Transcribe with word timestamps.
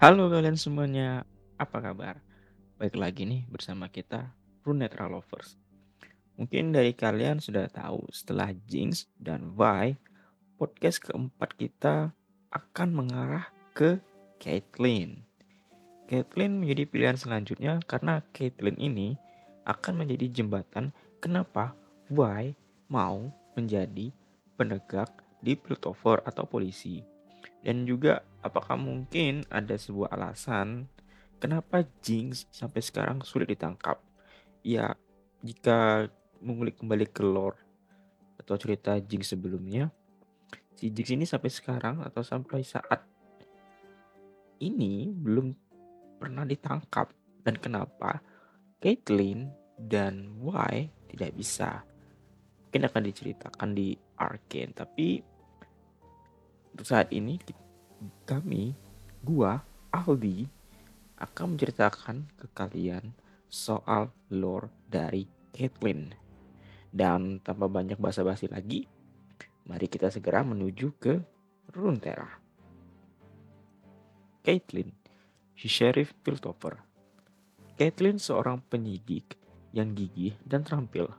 Halo 0.00 0.32
kalian 0.32 0.56
semuanya, 0.56 1.28
apa 1.60 1.76
kabar? 1.76 2.24
Baik 2.80 2.96
lagi 2.96 3.28
nih 3.28 3.44
bersama 3.52 3.84
kita, 3.92 4.32
Runetra 4.64 5.12
Lovers. 5.12 5.60
Mungkin 6.40 6.72
dari 6.72 6.96
kalian 6.96 7.36
sudah 7.36 7.68
tahu 7.68 8.08
setelah 8.08 8.48
Jinx 8.64 9.12
dan 9.20 9.52
Vi, 9.52 10.00
podcast 10.56 11.04
keempat 11.04 11.52
kita 11.52 12.16
akan 12.48 12.88
mengarah 12.96 13.52
ke 13.76 14.00
Caitlyn. 14.40 15.20
Caitlyn 16.08 16.64
menjadi 16.64 16.88
pilihan 16.88 17.20
selanjutnya 17.20 17.84
karena 17.84 18.24
Caitlyn 18.32 18.80
ini 18.80 19.20
akan 19.68 20.00
menjadi 20.00 20.32
jembatan 20.32 20.96
kenapa 21.20 21.76
Vi 22.08 22.56
mau 22.88 23.28
menjadi 23.52 24.08
penegak 24.56 25.12
di 25.44 25.60
Piltover 25.60 26.24
atau 26.24 26.48
polisi. 26.48 27.19
Dan 27.60 27.84
juga 27.84 28.24
apakah 28.40 28.80
mungkin 28.80 29.44
ada 29.52 29.76
sebuah 29.76 30.16
alasan 30.16 30.88
kenapa 31.40 31.84
Jinx 32.04 32.48
sampai 32.52 32.80
sekarang 32.84 33.20
sulit 33.24 33.48
ditangkap? 33.48 34.00
Ya, 34.60 34.96
jika 35.40 36.08
mengulik 36.40 36.80
kembali 36.80 37.08
ke 37.08 37.24
lore 37.24 37.56
atau 38.40 38.56
cerita 38.56 38.96
Jinx 39.00 39.32
sebelumnya, 39.32 39.88
si 40.76 40.92
Jinx 40.92 41.08
ini 41.12 41.24
sampai 41.28 41.50
sekarang 41.52 42.04
atau 42.04 42.24
sampai 42.24 42.64
saat 42.64 43.04
ini 44.60 45.08
belum 45.08 45.52
pernah 46.20 46.44
ditangkap. 46.44 47.12
Dan 47.40 47.56
kenapa 47.56 48.20
Caitlyn 48.84 49.48
dan 49.80 50.36
Y 50.44 50.92
tidak 51.08 51.32
bisa? 51.32 51.80
Mungkin 52.68 52.84
akan 52.86 53.02
diceritakan 53.08 53.70
di 53.72 53.96
Arcane, 54.20 54.76
tapi 54.76 55.24
untuk 56.80 56.96
saat 56.96 57.12
ini 57.12 57.36
kami, 58.24 58.72
gua, 59.20 59.60
Aldi 59.92 60.48
akan 61.20 61.52
menceritakan 61.52 62.24
ke 62.40 62.48
kalian 62.56 63.12
soal 63.52 64.08
lore 64.32 64.72
dari 64.88 65.28
Caitlyn. 65.52 66.08
Dan 66.88 67.44
tanpa 67.44 67.68
banyak 67.68 68.00
basa-basi 68.00 68.48
lagi, 68.48 68.88
mari 69.68 69.92
kita 69.92 70.08
segera 70.08 70.40
menuju 70.40 70.96
ke 70.96 71.20
Runeterra. 71.68 72.40
Caitlyn, 74.40 74.88
si 75.52 75.68
Sheriff 75.68 76.16
Piltover. 76.24 76.80
Caitlyn 77.76 78.16
seorang 78.16 78.64
penyidik 78.72 79.36
yang 79.76 79.92
gigih 79.92 80.32
dan 80.48 80.64
terampil. 80.64 81.12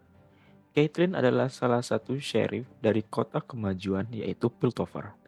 Caitlyn 0.74 1.14
adalah 1.14 1.54
salah 1.54 1.86
satu 1.86 2.18
sheriff 2.18 2.66
dari 2.82 3.06
kota 3.06 3.46
kemajuan 3.46 4.10
yaitu 4.10 4.50
Piltover. 4.50 5.21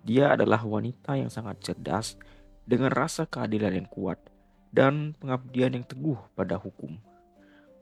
Dia 0.00 0.32
adalah 0.32 0.64
wanita 0.64 1.16
yang 1.20 1.28
sangat 1.28 1.60
cerdas 1.60 2.16
dengan 2.64 2.88
rasa 2.88 3.28
keadilan 3.28 3.84
yang 3.84 3.88
kuat 3.88 4.16
dan 4.72 5.12
pengabdian 5.20 5.76
yang 5.76 5.84
teguh 5.84 6.16
pada 6.32 6.56
hukum. 6.56 6.96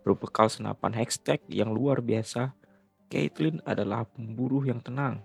Berbekal 0.03 0.51
senapan 0.51 0.97
hashtag 0.97 1.39
yang 1.47 1.71
luar 1.71 2.01
biasa, 2.03 2.57
Caitlyn 3.09 3.63
adalah 3.65 4.05
pemburu 4.09 4.65
yang 4.67 4.81
tenang 4.81 5.21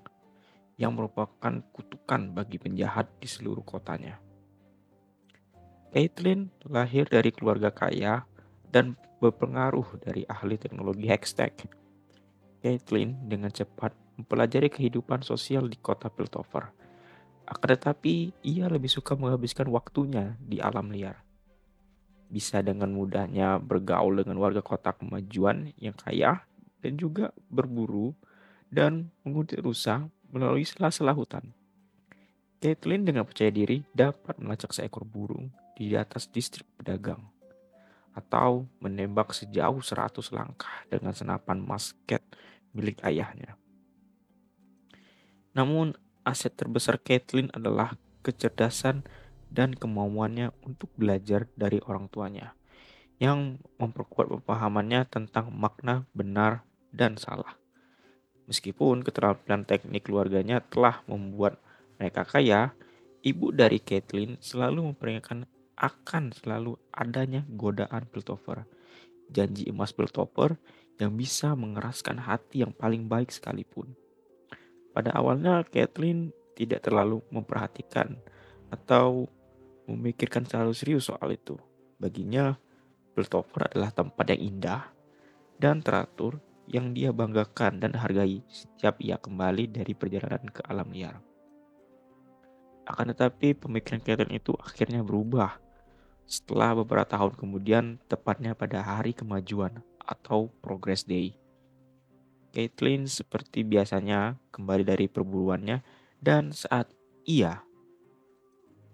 yang 0.76 0.94
merupakan 0.94 1.64
kutukan 1.72 2.34
bagi 2.34 2.58
penjahat 2.58 3.08
di 3.22 3.30
seluruh 3.30 3.64
kotanya. 3.64 4.20
Caitlyn 5.94 6.50
lahir 6.66 7.06
dari 7.06 7.30
keluarga 7.30 7.70
kaya 7.70 8.26
dan 8.74 8.98
berpengaruh 9.22 10.02
dari 10.02 10.26
ahli 10.26 10.58
teknologi 10.58 11.06
hashtag. 11.06 11.54
Caitlyn 12.60 13.30
dengan 13.30 13.54
cepat 13.54 13.94
mempelajari 14.18 14.70
kehidupan 14.70 15.22
sosial 15.22 15.70
di 15.70 15.78
kota 15.78 16.10
Piltover 16.10 16.83
akan 17.44 17.70
tetapi, 17.76 18.32
ia 18.44 18.72
lebih 18.72 18.88
suka 18.88 19.20
menghabiskan 19.20 19.68
waktunya 19.68 20.40
di 20.40 20.64
alam 20.64 20.88
liar. 20.92 21.20
Bisa 22.32 22.64
dengan 22.64 22.96
mudahnya 22.96 23.60
bergaul 23.60 24.24
dengan 24.24 24.40
warga 24.40 24.64
kota 24.64 24.96
kemajuan 24.96 25.76
yang 25.78 25.94
kaya 25.94 26.48
dan 26.80 26.96
juga 26.96 27.36
berburu 27.52 28.16
dan 28.72 29.12
mengutip 29.22 29.62
rusa 29.62 30.08
melalui 30.34 30.66
sela-sela 30.66 31.14
hutan. 31.14 31.54
Caitlin 32.64 33.04
dengan 33.04 33.28
percaya 33.28 33.52
diri 33.52 33.84
dapat 33.92 34.40
melacak 34.40 34.72
seekor 34.72 35.04
burung 35.04 35.52
di 35.76 35.94
atas 36.00 36.32
distrik 36.32 36.66
pedagang 36.80 37.22
atau 38.14 38.70
menembak 38.80 39.34
sejauh 39.34 39.82
100 39.82 40.32
langkah 40.32 40.74
dengan 40.88 41.12
senapan 41.12 41.60
musket 41.60 42.24
milik 42.72 43.02
ayahnya. 43.04 43.58
Namun 45.54 45.94
aset 46.24 46.56
terbesar 46.56 47.00
Caitlyn 47.00 47.52
adalah 47.56 47.96
kecerdasan 48.24 49.04
dan 49.54 49.78
kemauannya 49.78 50.56
untuk 50.66 50.90
belajar 50.98 51.46
dari 51.54 51.78
orang 51.86 52.10
tuanya 52.10 52.58
yang 53.22 53.62
memperkuat 53.78 54.28
pemahamannya 54.44 55.06
tentang 55.08 55.54
makna 55.54 56.04
benar 56.12 56.66
dan 56.92 57.16
salah. 57.16 57.56
Meskipun 58.50 59.06
keterampilan 59.06 59.64
teknik 59.64 60.10
keluarganya 60.10 60.60
telah 60.60 61.00
membuat 61.08 61.62
mereka 61.96 62.28
kaya, 62.28 62.76
ibu 63.24 63.56
dari 63.56 63.80
Caitlyn 63.80 64.36
selalu 64.44 64.92
memperingatkan 64.92 65.48
akan 65.80 66.36
selalu 66.36 66.76
adanya 66.92 67.48
godaan 67.48 68.04
Piltover. 68.12 68.68
Janji 69.32 69.72
emas 69.72 69.96
Piltover 69.96 70.60
yang 71.00 71.16
bisa 71.16 71.56
mengeraskan 71.56 72.20
hati 72.22 72.62
yang 72.68 72.76
paling 72.76 73.08
baik 73.08 73.32
sekalipun. 73.32 73.96
Pada 74.94 75.10
awalnya 75.18 75.66
Kathleen 75.66 76.30
tidak 76.54 76.86
terlalu 76.86 77.26
memperhatikan 77.34 78.14
atau 78.70 79.26
memikirkan 79.90 80.46
terlalu 80.46 80.74
serius 80.78 81.10
soal 81.10 81.34
itu. 81.34 81.58
Baginya, 81.98 82.54
Piltover 83.14 83.70
adalah 83.70 83.90
tempat 83.94 84.26
yang 84.34 84.42
indah 84.54 84.82
dan 85.58 85.82
teratur 85.82 86.42
yang 86.70 86.96
dia 86.96 87.12
banggakan 87.12 87.84
dan 87.84 87.92
hargai 87.98 88.42
setiap 88.48 89.02
ia 89.04 89.20
kembali 89.20 89.70
dari 89.70 89.94
perjalanan 89.94 90.48
ke 90.48 90.64
alam 90.64 90.90
liar. 90.90 91.20
Akan 92.88 93.12
tetapi 93.12 93.56
pemikiran 93.56 94.04
Kathleen 94.04 94.36
itu 94.36 94.56
akhirnya 94.60 95.04
berubah 95.04 95.60
setelah 96.24 96.72
beberapa 96.76 97.08
tahun 97.08 97.36
kemudian 97.36 98.00
tepatnya 98.08 98.56
pada 98.56 98.80
hari 98.80 99.12
kemajuan 99.12 99.84
atau 100.04 100.52
Progress 100.64 101.04
Day. 101.04 101.36
Caitlin 102.54 103.10
seperti 103.10 103.66
biasanya 103.66 104.38
kembali 104.54 104.86
dari 104.86 105.10
perburuannya 105.10 105.82
dan 106.22 106.54
saat 106.54 106.86
ia 107.26 107.66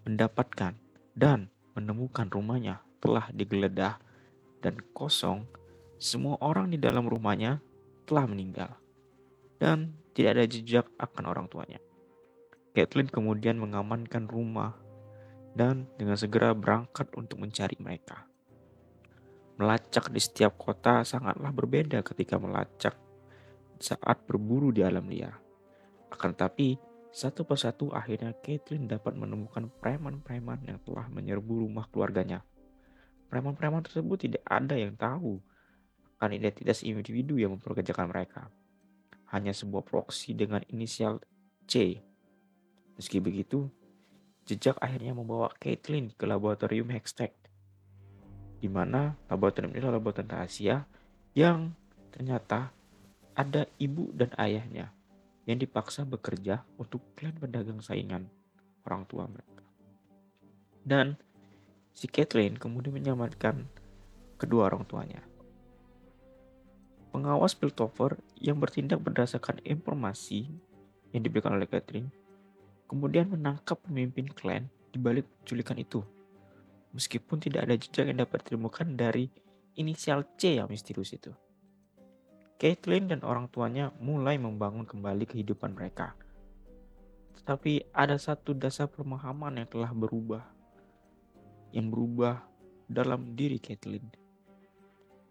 mendapatkan 0.08 0.80
dan 1.12 1.52
menemukan 1.76 2.32
rumahnya 2.32 2.80
telah 3.04 3.28
digeledah 3.36 4.00
dan 4.64 4.80
kosong, 4.96 5.44
semua 6.00 6.40
orang 6.40 6.72
di 6.72 6.80
dalam 6.80 7.04
rumahnya 7.04 7.60
telah 8.08 8.24
meninggal 8.24 8.80
dan 9.60 9.92
tidak 10.16 10.40
ada 10.40 10.44
jejak 10.48 10.86
akan 10.96 11.24
orang 11.28 11.46
tuanya. 11.52 11.84
Caitlin 12.72 13.12
kemudian 13.12 13.60
mengamankan 13.60 14.24
rumah 14.24 14.72
dan 15.52 15.84
dengan 16.00 16.16
segera 16.16 16.56
berangkat 16.56 17.12
untuk 17.12 17.44
mencari 17.44 17.76
mereka. 17.76 18.24
Melacak 19.60 20.08
di 20.08 20.16
setiap 20.16 20.56
kota 20.56 21.04
sangatlah 21.04 21.52
berbeda 21.52 22.00
ketika 22.00 22.40
melacak 22.40 22.96
saat 23.80 24.28
berburu 24.28 24.70
di 24.70 24.84
alam 24.84 25.08
liar. 25.08 25.40
Akan 26.12 26.36
tetapi, 26.36 26.76
satu 27.10 27.42
persatu 27.42 27.90
akhirnya 27.90 28.36
Caitlin 28.38 28.86
dapat 28.86 29.16
menemukan 29.18 29.66
preman-preman 29.80 30.62
yang 30.62 30.78
telah 30.84 31.08
menyerbu 31.10 31.66
rumah 31.66 31.88
keluarganya. 31.90 32.44
Preman-preman 33.26 33.82
tersebut 33.82 34.28
tidak 34.30 34.44
ada 34.46 34.76
yang 34.76 34.94
tahu 34.94 35.40
akan 36.20 36.30
identitas 36.36 36.84
individu 36.84 37.40
yang 37.40 37.56
memperkerjakan 37.56 38.12
mereka. 38.12 38.52
Hanya 39.32 39.56
sebuah 39.56 39.82
proksi 39.82 40.36
dengan 40.36 40.60
inisial 40.68 41.24
C. 41.64 41.98
Meski 43.00 43.18
begitu, 43.18 43.72
jejak 44.44 44.76
akhirnya 44.82 45.16
membawa 45.16 45.48
Caitlin 45.56 46.12
ke 46.12 46.28
laboratorium 46.28 46.92
Hextech, 46.92 47.32
di 48.60 48.68
mana 48.68 49.16
laboratorium 49.32 49.72
ini 49.72 49.80
adalah 49.80 49.96
laboratorium 49.96 50.34
rahasia 50.36 50.76
yang 51.32 51.72
ternyata 52.10 52.74
ada 53.40 53.64
ibu 53.80 54.12
dan 54.12 54.28
ayahnya 54.36 54.92
yang 55.48 55.56
dipaksa 55.56 56.04
bekerja 56.04 56.60
untuk 56.76 57.00
klan 57.16 57.32
pedagang 57.40 57.80
saingan 57.80 58.28
orang 58.84 59.08
tua 59.08 59.24
mereka. 59.24 59.64
Dan 60.84 61.16
si 61.96 62.04
Kathleen 62.04 62.60
kemudian 62.60 62.92
menyelamatkan 62.92 63.64
kedua 64.36 64.68
orang 64.68 64.84
tuanya. 64.84 65.24
Pengawas 67.16 67.56
Piltover 67.56 68.20
yang 68.36 68.60
bertindak 68.60 69.00
berdasarkan 69.00 69.64
informasi 69.64 70.52
yang 71.16 71.24
diberikan 71.24 71.56
oleh 71.56 71.66
Catherine 71.66 72.12
kemudian 72.92 73.32
menangkap 73.32 73.80
pemimpin 73.88 74.28
klan 74.28 74.68
di 74.92 75.00
balik 75.00 75.24
penculikan 75.40 75.80
itu. 75.80 76.04
Meskipun 76.92 77.40
tidak 77.40 77.64
ada 77.64 77.74
jejak 77.80 78.04
yang 78.04 78.20
dapat 78.20 78.44
ditemukan 78.44 78.98
dari 79.00 79.32
inisial 79.80 80.28
C 80.36 80.60
yang 80.60 80.68
misterius 80.68 81.16
itu. 81.16 81.32
Caitlin 82.60 83.08
dan 83.08 83.24
orang 83.24 83.48
tuanya 83.48 83.88
mulai 84.04 84.36
membangun 84.36 84.84
kembali 84.84 85.24
kehidupan 85.24 85.72
mereka. 85.72 86.12
Tetapi 87.40 87.88
ada 87.88 88.20
satu 88.20 88.52
dasar 88.52 88.84
pemahaman 88.84 89.64
yang 89.64 89.68
telah 89.72 89.88
berubah. 89.96 90.44
yang 91.70 91.86
berubah 91.86 92.42
dalam 92.90 93.38
diri 93.38 93.62
Caitlin. 93.62 94.02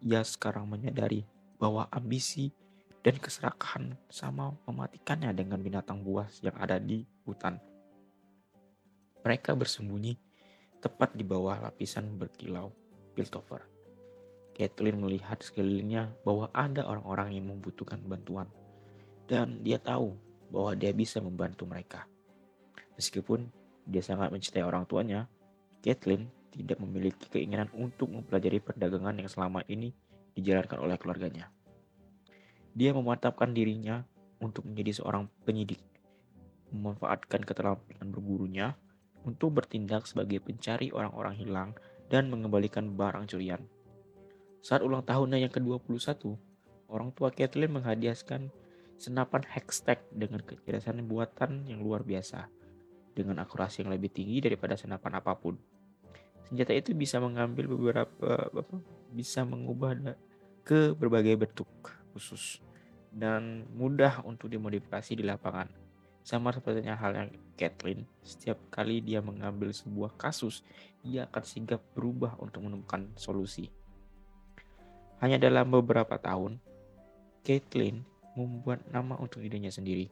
Ia 0.01 0.23
sekarang 0.23 0.71
menyadari 0.71 1.27
bahwa 1.59 1.85
ambisi 1.91 2.49
dan 3.03 3.19
keserakahan 3.19 3.99
sama 4.07 4.55
mematikannya 4.63 5.35
dengan 5.35 5.59
binatang 5.59 5.99
buas 5.99 6.39
yang 6.39 6.55
ada 6.55 6.79
di 6.79 7.03
hutan. 7.27 7.59
Mereka 9.21 9.51
bersembunyi 9.53 10.15
tepat 10.79 11.11
di 11.13 11.27
bawah 11.27 11.59
lapisan 11.59 12.15
berkilau 12.15 12.71
Piltover. 13.11 13.78
Caitlin 14.59 14.99
melihat 14.99 15.39
sekelilingnya 15.39 16.11
bahwa 16.27 16.51
ada 16.51 16.83
orang-orang 16.83 17.31
yang 17.39 17.47
membutuhkan 17.47 18.03
bantuan. 18.03 18.51
Dan 19.23 19.63
dia 19.63 19.79
tahu 19.79 20.19
bahwa 20.51 20.75
dia 20.75 20.91
bisa 20.91 21.23
membantu 21.23 21.63
mereka. 21.63 22.03
Meskipun 22.99 23.47
dia 23.87 24.03
sangat 24.03 24.35
mencintai 24.35 24.67
orang 24.67 24.83
tuanya, 24.83 25.31
Caitlin 25.79 26.27
tidak 26.51 26.75
memiliki 26.83 27.31
keinginan 27.31 27.71
untuk 27.71 28.11
mempelajari 28.11 28.59
perdagangan 28.59 29.15
yang 29.15 29.31
selama 29.31 29.63
ini 29.71 29.95
dijalankan 30.35 30.83
oleh 30.83 30.99
keluarganya. 30.99 31.47
Dia 32.75 32.91
memantapkan 32.91 33.55
dirinya 33.55 34.03
untuk 34.43 34.67
menjadi 34.67 34.99
seorang 34.99 35.31
penyidik, 35.47 35.79
memanfaatkan 36.75 37.47
keterampilan 37.47 38.11
bergurunya 38.11 38.75
untuk 39.23 39.55
bertindak 39.55 40.03
sebagai 40.03 40.43
pencari 40.43 40.91
orang-orang 40.91 41.35
hilang 41.39 41.69
dan 42.11 42.27
mengembalikan 42.27 42.91
barang 42.99 43.31
curian. 43.31 43.63
Saat 44.59 44.83
ulang 44.83 45.03
tahunnya 45.07 45.39
yang 45.39 45.53
ke-21, 45.53 46.35
orang 46.91 47.09
tua 47.15 47.31
Kathleen 47.31 47.71
menghadiahkan 47.71 48.51
senapan 48.99 49.41
hextech 49.47 50.03
dengan 50.11 50.43
kecerdasan 50.43 51.07
buatan 51.07 51.63
yang 51.63 51.79
luar 51.79 52.03
biasa, 52.03 52.51
dengan 53.15 53.39
akurasi 53.39 53.87
yang 53.87 53.95
lebih 53.95 54.11
tinggi 54.11 54.43
daripada 54.43 54.75
senapan 54.75 55.23
apa 55.23 55.31
pun. 55.39 55.55
Senjata 56.51 56.75
itu 56.75 56.91
bisa 56.91 57.23
mengambil 57.23 57.71
beberapa 57.71 58.51
apa, 58.51 58.77
bisa 59.15 59.47
mengubah 59.47 59.95
ke 60.67 60.91
berbagai 60.91 61.39
bentuk 61.39 61.69
khusus 62.11 62.59
dan 63.15 63.63
mudah 63.73 64.21
untuk 64.27 64.51
dimodifikasi 64.51 65.15
di 65.15 65.23
lapangan. 65.23 65.71
Sama 66.19 66.51
sepertinya 66.51 66.99
hal 66.99 67.15
yang 67.15 67.29
Kathleen, 67.55 68.05
setiap 68.21 68.59
kali 68.69 68.99
dia 69.01 69.23
mengambil 69.23 69.71
sebuah 69.71 70.19
kasus, 70.19 70.61
ia 71.01 71.25
akan 71.31 71.43
sigap 71.47 71.81
berubah 71.95 72.37
untuk 72.37 72.67
menemukan 72.67 73.07
solusi. 73.15 73.71
Hanya 75.19 75.39
dalam 75.39 75.67
beberapa 75.71 76.15
tahun, 76.15 76.59
Kathleen 77.43 78.07
membuat 78.39 78.83
nama 78.91 79.19
untuk 79.19 79.43
idenya 79.43 79.71
sendiri 79.71 80.07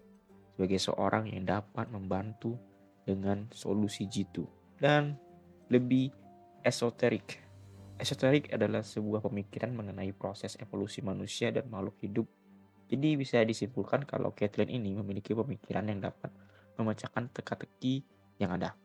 sebagai 0.55 0.79
seorang 0.81 1.31
yang 1.31 1.47
dapat 1.47 1.87
membantu 1.87 2.59
dengan 3.07 3.47
solusi 3.55 4.09
jitu 4.09 4.43
dan 4.83 5.15
lebih 5.71 6.11
esoterik. 6.65 7.39
Esoterik 7.97 8.51
adalah 8.51 8.83
sebuah 8.83 9.23
pemikiran 9.23 9.71
mengenai 9.71 10.11
proses 10.11 10.59
evolusi 10.59 10.99
manusia 10.99 11.49
dan 11.55 11.71
makhluk 11.71 11.95
hidup 12.03 12.27
jadi 12.87 13.19
bisa 13.19 13.43
disimpulkan 13.43 14.07
kalau 14.07 14.31
Kathleen 14.31 14.71
ini 14.71 14.95
memiliki 14.95 15.35
pemikiran 15.35 15.91
yang 15.91 15.99
dapat 15.99 16.31
memecahkan 16.79 17.27
teka-teki 17.35 18.07
yang 18.39 18.55
ada. 18.55 18.79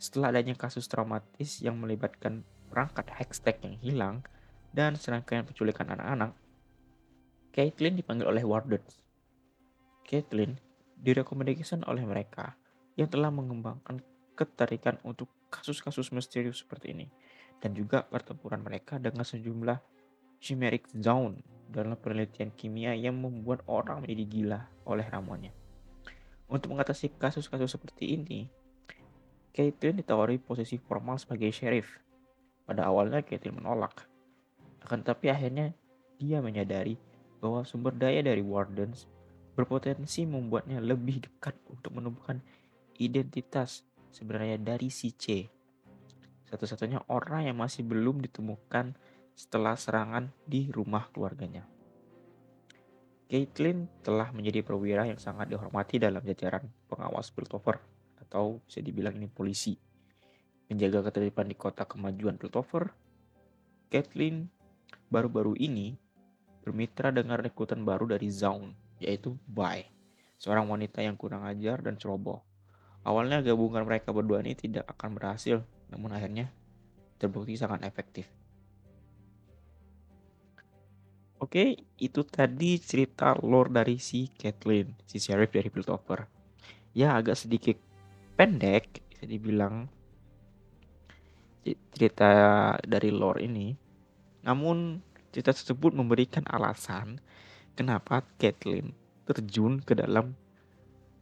Setelah 0.00 0.32
adanya 0.32 0.56
kasus 0.56 0.88
traumatis 0.88 1.60
yang 1.60 1.76
melibatkan 1.76 2.40
perangkat 2.72 3.04
Hextech 3.12 3.60
yang 3.60 3.76
hilang 3.84 4.16
dan 4.70 4.94
serangkaian 4.94 5.42
penculikan 5.46 5.90
anak-anak, 5.90 6.34
Caitlin 7.50 7.98
dipanggil 7.98 8.30
oleh 8.30 8.46
Wardens. 8.46 9.02
Caitlin 10.06 10.58
direkomendasikan 11.00 11.82
oleh 11.86 12.06
mereka 12.06 12.54
yang 12.94 13.10
telah 13.10 13.34
mengembangkan 13.34 14.02
ketarikan 14.38 14.96
untuk 15.02 15.26
kasus-kasus 15.50 16.14
misterius 16.14 16.62
seperti 16.62 16.94
ini 16.94 17.06
dan 17.58 17.74
juga 17.76 18.06
pertempuran 18.06 18.62
mereka 18.62 18.96
dengan 18.96 19.26
sejumlah 19.26 19.78
chimeric 20.40 20.88
zone 20.96 21.44
dalam 21.70 21.94
penelitian 21.94 22.50
kimia 22.56 22.96
yang 22.96 23.20
membuat 23.20 23.62
orang 23.70 24.02
menjadi 24.02 24.24
gila 24.26 24.60
oleh 24.88 25.06
ramuannya. 25.06 25.52
Untuk 26.50 26.74
mengatasi 26.74 27.14
kasus-kasus 27.14 27.70
seperti 27.70 28.18
ini, 28.18 28.50
Caitlin 29.54 30.02
ditawari 30.02 30.38
posisi 30.38 30.78
formal 30.78 31.18
sebagai 31.18 31.50
sheriff. 31.54 31.86
Pada 32.66 32.90
awalnya 32.90 33.22
Caitlin 33.22 33.58
menolak, 33.58 34.09
akan 34.90 35.06
tetapi 35.06 35.30
akhirnya 35.30 35.70
dia 36.18 36.42
menyadari 36.42 36.98
bahwa 37.38 37.62
sumber 37.62 37.94
daya 37.94 38.26
dari 38.26 38.42
Wardens 38.42 39.06
berpotensi 39.54 40.26
membuatnya 40.26 40.82
lebih 40.82 41.22
dekat 41.30 41.54
untuk 41.70 41.94
menemukan 41.94 42.42
identitas 42.98 43.86
sebenarnya 44.10 44.58
dari 44.58 44.90
si 44.90 45.14
C. 45.14 45.46
Satu-satunya 46.50 47.06
orang 47.06 47.46
yang 47.46 47.62
masih 47.62 47.86
belum 47.86 48.18
ditemukan 48.18 48.98
setelah 49.38 49.78
serangan 49.78 50.34
di 50.42 50.74
rumah 50.74 51.06
keluarganya. 51.14 51.70
Caitlin 53.30 53.86
telah 54.02 54.34
menjadi 54.34 54.66
perwira 54.66 55.06
yang 55.06 55.22
sangat 55.22 55.54
dihormati 55.54 56.02
dalam 56.02 56.18
jajaran 56.26 56.66
pengawas 56.90 57.30
Piltover 57.30 57.78
atau 58.18 58.58
bisa 58.66 58.82
dibilang 58.82 59.14
ini 59.14 59.30
polisi. 59.30 59.78
Menjaga 60.66 61.06
ketertiban 61.14 61.46
di 61.46 61.54
kota 61.54 61.86
kemajuan 61.86 62.42
Piltover, 62.42 62.90
Caitlin 63.86 64.50
baru-baru 65.10 65.58
ini 65.58 65.98
bermitra 66.62 67.10
dengan 67.10 67.42
rekrutan 67.42 67.82
baru 67.82 68.06
dari 68.14 68.30
Zaun, 68.30 68.72
yaitu 69.02 69.34
Bai, 69.44 69.90
seorang 70.38 70.70
wanita 70.70 71.02
yang 71.02 71.18
kurang 71.18 71.42
ajar 71.44 71.82
dan 71.82 71.98
ceroboh. 71.98 72.40
Awalnya 73.02 73.42
gabungan 73.42 73.82
mereka 73.82 74.14
berdua 74.14 74.40
ini 74.40 74.54
tidak 74.54 74.86
akan 74.86 75.18
berhasil, 75.18 75.66
namun 75.90 76.14
akhirnya 76.14 76.52
terbukti 77.18 77.58
sangat 77.58 77.82
efektif. 77.84 78.30
Oke, 81.40 81.88
itu 81.96 82.20
tadi 82.28 82.76
cerita 82.76 83.32
lore 83.40 83.72
dari 83.72 83.96
si 83.96 84.28
Kathleen, 84.28 84.92
si 85.08 85.16
sheriff 85.16 85.48
dari 85.48 85.72
Piltover. 85.72 86.28
Ya 86.92 87.16
agak 87.16 87.40
sedikit 87.40 87.80
pendek, 88.36 89.00
bisa 89.08 89.24
dibilang 89.24 89.88
cerita 91.96 92.28
dari 92.84 93.08
lore 93.08 93.48
ini. 93.48 93.72
Namun 94.40 95.04
cerita 95.30 95.54
tersebut 95.54 95.92
memberikan 95.94 96.42
alasan 96.48 97.20
kenapa 97.76 98.26
Kathleen 98.40 98.96
terjun 99.28 99.78
ke 99.78 99.94
dalam 99.94 100.34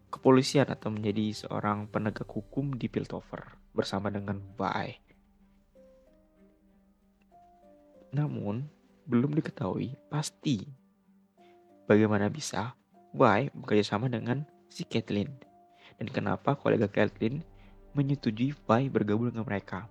kepolisian 0.08 0.72
atau 0.72 0.88
menjadi 0.88 1.44
seorang 1.44 1.86
penegak 1.92 2.28
hukum 2.28 2.72
di 2.72 2.88
Piltover 2.88 3.60
bersama 3.76 4.08
dengan 4.08 4.40
Bai. 4.56 4.96
Namun, 8.08 8.64
belum 9.04 9.36
diketahui 9.36 9.96
pasti 10.08 10.64
bagaimana 11.84 12.32
bisa 12.32 12.72
Y 13.12 13.48
bekerja 13.52 13.96
sama 13.96 14.08
dengan 14.08 14.44
si 14.68 14.84
Kathleen 14.84 15.32
dan 15.96 16.08
kenapa 16.12 16.56
kolega 16.56 16.88
Kathleen 16.88 17.40
menyetujui 17.96 18.52
Y 18.52 18.82
bergabung 18.92 19.32
dengan 19.32 19.48
mereka. 19.48 19.88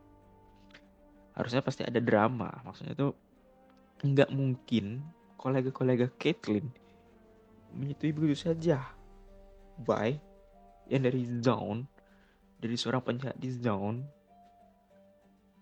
Harusnya 1.38 1.62
pasti 1.62 1.86
ada 1.86 2.02
drama, 2.02 2.50
maksudnya 2.66 2.98
itu 2.98 3.14
nggak 4.02 4.34
mungkin 4.34 5.06
kolega-kolega 5.38 6.10
Kathleen 6.18 6.74
menyetujui 7.78 8.14
begitu 8.14 8.50
saja. 8.50 8.82
Y 9.78 10.18
yang 10.90 11.04
dari 11.06 11.22
Zone, 11.46 11.86
dari 12.58 12.74
seorang 12.74 13.06
penjahat 13.06 13.38
di 13.38 13.54
Zone, 13.54 14.02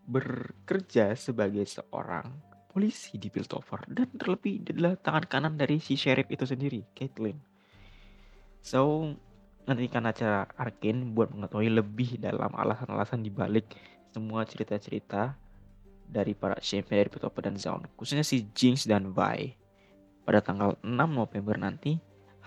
bekerja 0.08 1.17
sebagai 1.17 1.65
seorang 1.67 2.55
polisi 2.70 3.20
di 3.20 3.27
Piltover 3.32 3.84
dan 3.89 4.12
terlebih 4.15 4.63
adalah 4.70 4.96
tangan 5.00 5.25
kanan 5.25 5.53
dari 5.60 5.82
si 5.84 6.00
sheriff 6.00 6.29
itu 6.32 6.48
sendiri, 6.48 6.84
Caitlin. 6.96 7.39
So, 8.63 9.12
nantikan 9.65 10.05
acara 10.05 10.46
Arkin 10.55 11.15
buat 11.17 11.34
mengetahui 11.34 11.72
lebih 11.74 12.22
dalam 12.22 12.53
alasan-alasan 12.53 13.25
dibalik 13.25 13.65
semua 14.13 14.46
cerita-cerita 14.46 15.36
dari 16.05 16.38
para 16.38 16.57
champion 16.62 17.01
dari 17.03 17.12
Piltover 17.12 17.41
dan 17.43 17.57
Zone, 17.57 17.89
khususnya 17.97 18.24
si 18.24 18.47
Jinx 18.53 18.85
dan 18.85 19.12
Vi 19.12 19.53
pada 20.25 20.41
tanggal 20.41 20.77
6 20.81 20.89
November 20.89 21.57
nanti 21.57 21.97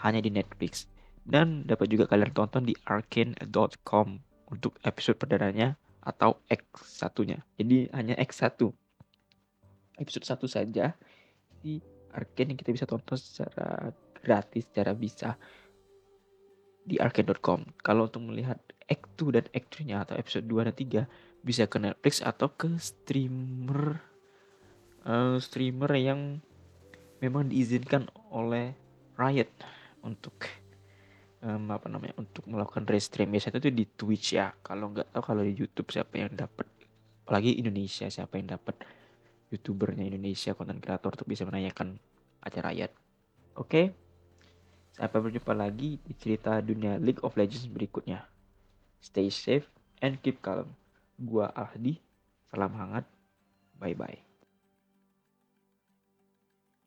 hanya 0.03 0.23
di 0.23 0.31
Netflix 0.31 0.91
dan 1.29 1.67
dapat 1.69 1.93
juga 1.93 2.09
kalian 2.09 2.33
tonton 2.33 2.65
di 2.65 2.75
arcane.com 2.89 4.19
untuk 4.49 4.81
episode 4.83 5.21
perdananya 5.21 5.77
atau 6.01 6.41
X1-nya. 6.49 7.45
Jadi 7.61 7.93
hanya 7.93 8.17
X1 8.17 8.65
episode 10.01 10.25
1 10.25 10.49
saja 10.49 10.97
di 11.61 11.83
Arcane 12.15 12.55
yang 12.55 12.59
kita 12.59 12.73
bisa 12.73 12.89
tonton 12.89 13.19
secara 13.19 13.93
gratis, 14.25 14.65
secara 14.71 14.97
bisa 14.97 15.37
di 16.89 16.97
arcane.com. 16.97 17.77
Kalau 17.85 18.09
untuk 18.09 18.25
melihat 18.25 18.57
Act 18.89 19.21
2 19.21 19.37
dan 19.37 19.45
Act 19.53 19.69
3-nya 19.77 19.97
atau 20.09 20.15
episode 20.17 20.49
2 20.49 20.67
dan 20.73 20.75
3 20.75 21.05
bisa 21.43 21.71
ke 21.71 21.79
Netflix 21.81 22.21
atau 22.21 22.51
ke 22.53 22.69
streamer 22.77 24.03
uh, 25.07 25.37
streamer 25.39 25.91
yang 25.97 26.43
memang 27.19 27.51
diizinkan 27.51 28.07
oleh 28.31 28.75
Riot 29.19 29.51
untuk 30.07 30.47
um, 31.43 31.75
apa 31.75 31.91
namanya 31.91 32.15
untuk 32.21 32.47
melakukan 32.47 32.87
restream. 32.87 33.31
Biasanya 33.35 33.59
itu 33.59 33.75
di 33.75 33.85
Twitch 33.87 34.39
ya. 34.39 34.55
Kalau 34.63 34.95
nggak 34.95 35.11
tahu 35.11 35.23
kalau 35.35 35.43
di 35.43 35.55
YouTube 35.59 35.91
siapa 35.91 36.23
yang 36.23 36.35
dapat 36.35 36.67
apalagi 37.27 37.61
Indonesia 37.61 38.09
siapa 38.09 38.41
yang 38.41 38.57
dapat 38.57 38.81
youtubernya 39.53 40.09
Indonesia 40.09 40.57
konten 40.57 40.81
kreator 40.81 41.13
untuk 41.13 41.29
bisa 41.29 41.45
menanyakan 41.45 41.99
acara 42.41 42.73
rakyat 42.73 42.91
oke? 43.59 43.69
Okay? 43.69 43.87
sampai 44.99 45.31
berjumpa 45.31 45.55
lagi 45.55 46.03
di 46.03 46.13
cerita 46.19 46.59
dunia 46.59 46.99
League 46.99 47.23
of 47.23 47.39
Legends 47.39 47.71
berikutnya. 47.71 48.27
Stay 48.99 49.31
safe 49.31 49.71
and 50.03 50.19
keep 50.19 50.43
calm 50.43 50.75
gua 51.19 51.51
Aldi. 51.53 51.99
Salam 52.49 52.73
hangat. 52.73 53.05
Bye 53.79 53.95
bye 53.95 54.28